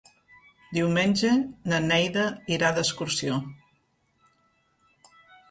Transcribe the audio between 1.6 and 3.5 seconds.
na Neida irà d'excursió.